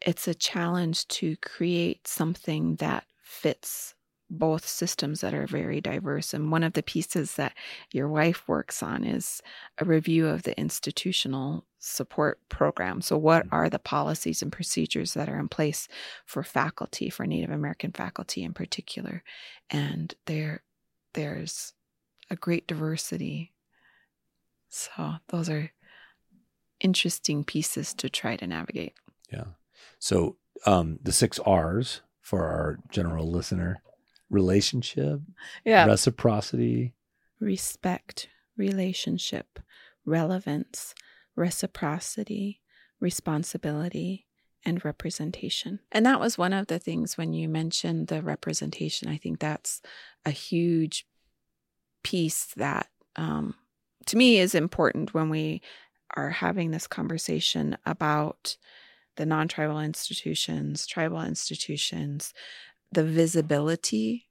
[0.00, 3.04] it's a challenge to create something that
[3.34, 3.94] fits
[4.30, 6.32] both systems that are very diverse.
[6.32, 7.54] And one of the pieces that
[7.92, 9.42] your wife works on is
[9.78, 13.00] a review of the institutional support program.
[13.02, 13.54] So, what mm-hmm.
[13.54, 15.88] are the policies and procedures that are in place
[16.24, 19.22] for faculty, for Native American faculty in particular?
[19.70, 20.62] And there,
[21.12, 21.74] there's
[22.30, 23.52] a great diversity.
[24.70, 25.70] So, those are
[26.80, 28.94] interesting pieces to try to navigate.
[29.30, 29.44] Yeah.
[29.98, 33.82] So, um, the six R's for our general listener
[34.30, 35.20] relationship,
[35.64, 35.84] Yeah.
[35.84, 36.94] reciprocity.
[37.38, 39.60] Respect, relationship,
[40.06, 40.94] relevance,
[41.36, 42.62] reciprocity,
[42.98, 44.26] responsibility,
[44.64, 45.80] and representation.
[45.92, 49.08] And that was one of the things when you mentioned the representation.
[49.08, 49.82] I think that's
[50.24, 51.06] a huge
[52.02, 53.54] piece that, um,
[54.06, 55.60] to me, is important when we
[56.16, 58.56] are having this conversation about
[59.16, 62.32] the non tribal institutions, tribal institutions,
[62.92, 64.28] the visibility,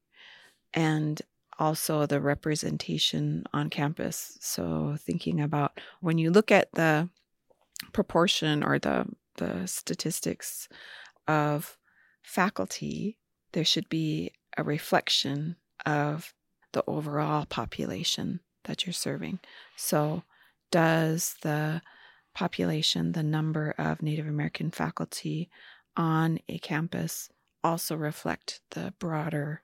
[0.73, 1.21] and
[1.59, 4.37] also the representation on campus.
[4.41, 7.09] So, thinking about when you look at the
[7.91, 9.05] proportion or the
[9.37, 10.69] the statistics
[11.27, 11.77] of
[12.21, 13.17] faculty,
[13.53, 15.55] there should be a reflection
[15.85, 16.33] of
[16.73, 19.39] the overall population that you're serving.
[19.75, 20.23] So,
[20.71, 21.81] does the
[22.33, 25.49] population, the number of Native American faculty
[25.95, 27.29] on a campus,
[27.63, 29.61] also reflect the broader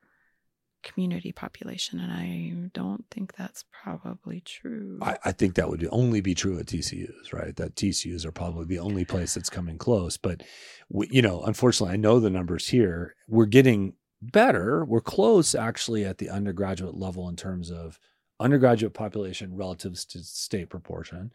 [0.84, 2.00] community population?
[2.00, 5.00] And I don't think that's probably true.
[5.02, 7.56] I, I think that would only be true at TCUs, right?
[7.56, 10.18] That TCUs are probably the only place that's coming close.
[10.18, 10.44] But,
[10.90, 13.16] we, you know, unfortunately, I know the numbers here.
[13.28, 14.86] We're getting better.
[14.86, 18.00] We're close actually at the undergraduate level in terms of
[18.40, 21.32] undergraduate population relative to state proportion.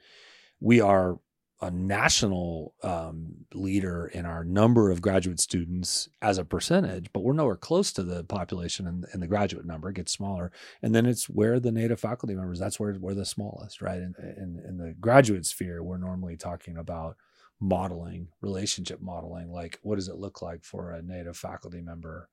[0.60, 1.18] We are
[1.60, 7.32] a national um, leader in our number of graduate students as a percentage, but we're
[7.32, 9.90] nowhere close to the population and, and, the graduate number.
[9.92, 10.52] Gets smaller.
[10.82, 13.98] And then it's where the native faculty members, that's where we're the smallest, right?
[13.98, 17.16] In, in, in the graduate sphere, we're normally talking about
[17.60, 22.28] modeling, relationship modeling, like what does it look like for a native faculty member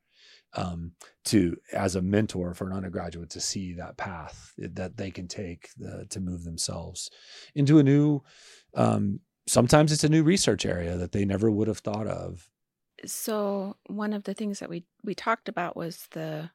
[0.54, 0.92] um,
[1.26, 5.70] to as a mentor for an undergraduate to see that path that they can take
[5.78, 7.10] the, to move themselves
[7.56, 8.22] into a new
[8.76, 12.50] um, sometimes it's a new research area that they never would have thought of
[13.06, 16.50] so one of the things that we we talked about was the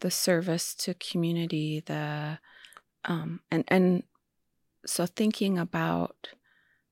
[0.00, 2.38] the service to community the
[3.04, 4.02] um and and
[4.86, 6.28] so thinking about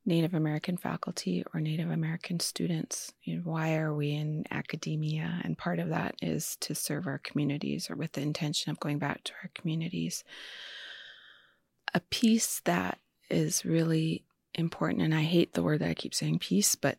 [0.06, 3.12] Native American faculty or Native American students.
[3.22, 5.40] You know, why are we in academia?
[5.44, 8.98] And part of that is to serve our communities or with the intention of going
[8.98, 10.24] back to our communities.
[11.92, 12.98] A piece that
[13.28, 16.98] is really important, and I hate the word that I keep saying peace, but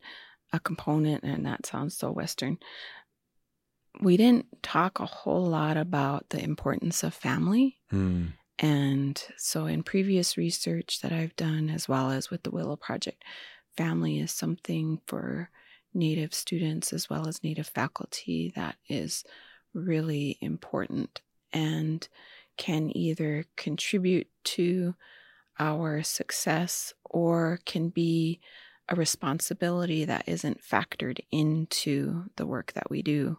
[0.53, 2.57] a component, and that sounds so Western.
[4.01, 7.77] We didn't talk a whole lot about the importance of family.
[7.91, 8.33] Mm.
[8.59, 13.23] And so, in previous research that I've done, as well as with the Willow Project,
[13.75, 15.49] family is something for
[15.93, 19.23] Native students as well as Native faculty that is
[19.73, 21.21] really important
[21.51, 22.07] and
[22.57, 24.95] can either contribute to
[25.59, 28.39] our success or can be
[28.89, 33.37] a responsibility that isn't factored into the work that we do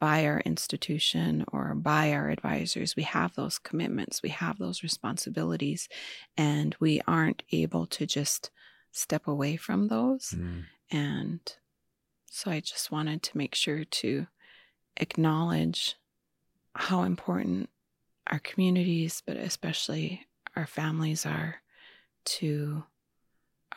[0.00, 2.96] by our institution or by our advisors.
[2.96, 5.88] We have those commitments, we have those responsibilities,
[6.36, 8.50] and we aren't able to just
[8.92, 10.34] step away from those.
[10.36, 10.64] Mm.
[10.90, 11.40] And
[12.30, 14.26] so I just wanted to make sure to
[14.96, 15.96] acknowledge
[16.74, 17.70] how important
[18.30, 21.56] our communities, but especially our families are
[22.24, 22.84] to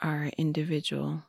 [0.01, 1.23] our individual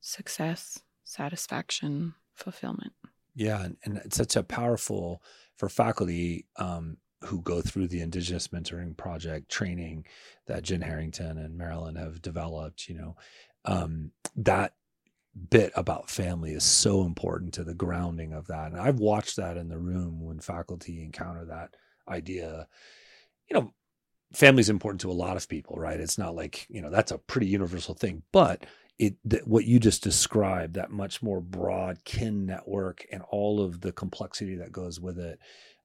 [0.00, 2.92] success, satisfaction, fulfillment.
[3.34, 5.22] Yeah, and, and it's such a powerful
[5.56, 10.06] for faculty um, who go through the Indigenous Mentoring Project training
[10.46, 12.88] that Jen Harrington and Marilyn have developed.
[12.88, 13.16] You know,
[13.64, 14.74] um, that
[15.50, 18.72] bit about family is so important to the grounding of that.
[18.72, 21.74] And I've watched that in the room when faculty encounter that
[22.08, 22.66] idea.
[23.48, 23.72] You know,
[24.32, 26.00] family is important to a lot of people, right?
[26.00, 28.66] It's not like, you know, that's a pretty universal thing, but
[28.98, 33.92] it what you just described that much more broad kin network and all of the
[33.92, 35.38] complexity that goes with it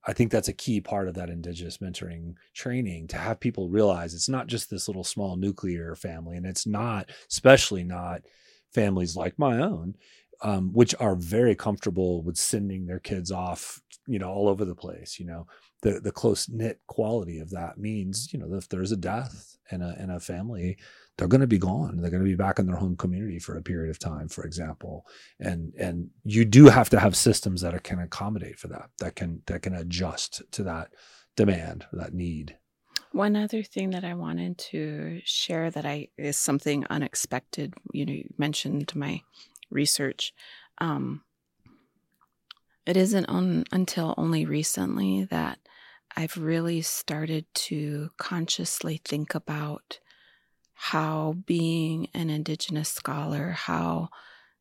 [0.08, 4.14] i think that's a key part of that indigenous mentoring training to have people realize
[4.14, 8.22] it's not just this little small nuclear family and it's not especially not
[8.74, 9.94] families like my own
[10.44, 14.76] um, which are very comfortable with sending their kids off you know all over the
[14.76, 15.48] place you know
[15.82, 19.82] the the close knit quality of that means you know if there's a death in
[19.82, 20.78] a in a family
[21.18, 21.98] they're going to be gone.
[21.98, 24.44] They're going to be back in their home community for a period of time, for
[24.46, 25.06] example.
[25.39, 29.16] And and you do have to have systems that are, can accommodate for that, that
[29.16, 30.89] can that can adjust to that
[31.36, 32.58] demand, that need.
[33.12, 37.76] One other thing that I wanted to share that I is something unexpected.
[37.91, 39.22] You know, you mentioned my
[39.74, 40.34] research.
[40.78, 41.24] Um,
[42.86, 45.59] it isn't on, until only recently that
[46.15, 49.99] I've really started to consciously think about
[50.74, 54.09] how being an Indigenous scholar, how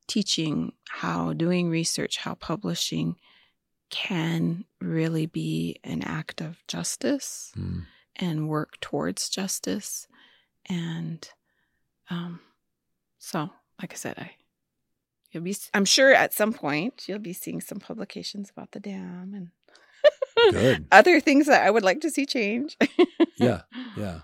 [0.07, 3.17] teaching, how doing research, how publishing
[3.91, 7.87] can really be an act of justice Mm.
[8.17, 10.07] and work towards justice.
[10.67, 11.29] And
[12.09, 12.41] um,
[13.19, 13.51] so,
[13.81, 14.31] like I said, I
[15.33, 15.57] you'll be.
[15.75, 19.49] I'm sure at some point you'll be seeing some publications about the dam and
[20.53, 20.87] Good.
[20.93, 22.77] other things that I would like to see change.
[23.39, 23.63] yeah
[23.97, 24.21] yeah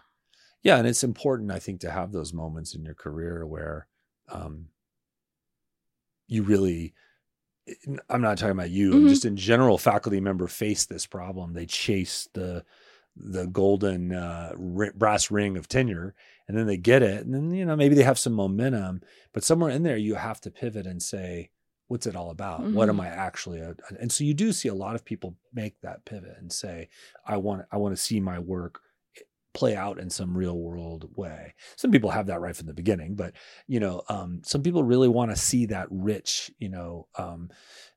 [0.63, 3.87] yeah and it's important i think to have those moments in your career where
[4.29, 4.67] um
[6.27, 6.95] you really
[8.11, 9.09] i'm not talking about you Mhm.
[9.09, 12.65] just in general faculty member face this problem they chase the
[13.17, 16.15] the golden uh, ri- brass ring of tenure
[16.49, 19.01] and then they get it and then you know maybe they have some momentum
[19.33, 21.51] but somewhere in there you have to pivot and say
[21.89, 22.63] what's it all about?
[22.63, 25.81] What am i actually a, and so you do see a lot of people make
[25.81, 26.89] that pivot and say
[27.27, 28.81] i want i want to see my work
[29.55, 31.53] play out in some real world way.
[31.75, 33.33] Some people have that right from the beginning but
[33.67, 37.51] you know um, some people really want to see that rich you know um,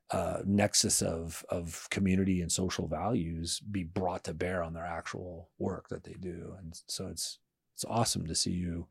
[0.10, 5.50] uh, nexus of of community and social values be brought to bear on their actual
[5.60, 7.40] work that they do and so it's
[7.82, 8.88] it's awesome to see you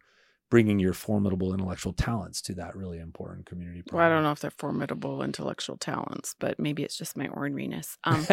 [0.50, 4.40] bringing your formidable intellectual talents to that really important community well, I don't know if
[4.40, 7.96] they're formidable intellectual talents, but maybe it's just my orneriness.
[8.04, 8.26] Um,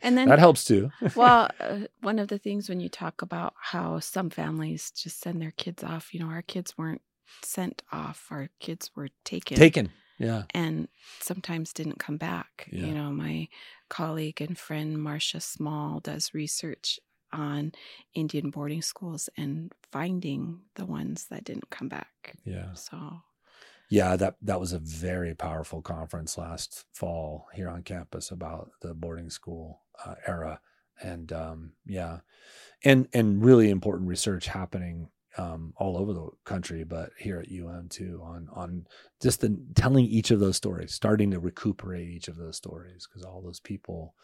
[0.00, 3.52] and then that helps too well, uh, one of the things when you talk about
[3.60, 7.02] how some families just send their kids off, you know, our kids weren't
[7.44, 9.58] sent off, our kids were taken.
[9.58, 10.88] taken yeah and
[11.20, 12.68] sometimes didn't come back.
[12.72, 12.86] Yeah.
[12.86, 13.48] You know, my
[13.90, 16.98] colleague and friend Marcia Small does research
[17.32, 17.72] on
[18.14, 22.36] Indian boarding schools and finding the ones that didn't come back.
[22.44, 22.74] yeah.
[22.74, 23.22] So,
[23.90, 28.94] Yeah, that that was a very powerful conference last fall here on campus about the
[28.94, 30.60] boarding school uh, era,
[31.00, 32.20] and um, yeah,
[32.84, 37.88] and and really important research happening um, all over the country, but here at UM
[37.88, 38.86] too on on
[39.22, 43.24] just the telling each of those stories, starting to recuperate each of those stories because
[43.24, 44.14] all those people,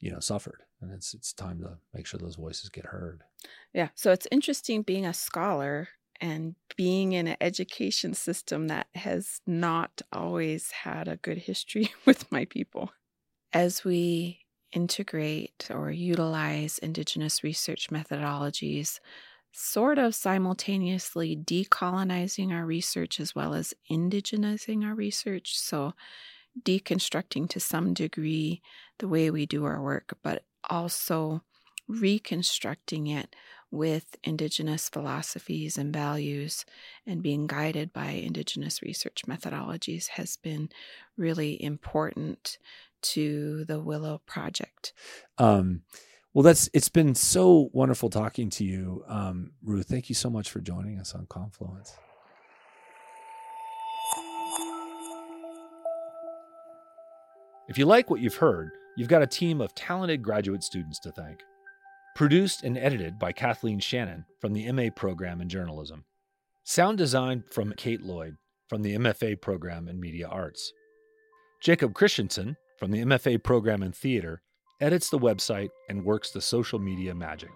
[0.00, 3.24] you know, suffered, and it's it's time to make sure those voices get heard.
[3.72, 3.88] yeah.
[3.94, 5.88] So it's interesting being a scholar
[6.20, 12.30] and being in an education system that has not always had a good history with
[12.30, 12.90] my people.
[13.52, 14.40] As we
[14.72, 19.00] integrate or utilize Indigenous research methodologies,
[19.52, 25.58] sort of simultaneously decolonizing our research as well as indigenizing our research.
[25.58, 25.94] So,
[26.62, 28.62] deconstructing to some degree
[28.98, 31.42] the way we do our work, but also
[31.88, 33.34] reconstructing it
[33.70, 36.64] with Indigenous philosophies and values
[37.06, 40.68] and being guided by Indigenous research methodologies has been
[41.16, 42.58] really important
[43.02, 44.92] to the Willow Project.
[45.38, 45.82] Um,
[46.34, 49.88] well, that's it's been so wonderful talking to you, um, Ruth.
[49.88, 51.96] Thank you so much for joining us on Confluence.
[57.70, 61.12] If you like what you've heard, you've got a team of talented graduate students to
[61.12, 61.44] thank.
[62.16, 66.04] Produced and edited by Kathleen Shannon from the MA program in journalism.
[66.64, 68.34] Sound design from Kate Lloyd
[68.68, 70.72] from the MFA program in media arts.
[71.62, 74.42] Jacob Christensen from the MFA program in theater
[74.80, 77.50] edits the website and works the social media magic.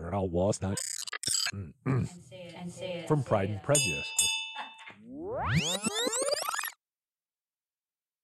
[0.00, 0.80] Earl Walnut
[3.06, 4.10] from Pride and Prejudice.